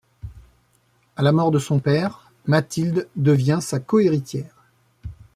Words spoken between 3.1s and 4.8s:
devient sa cohéritière.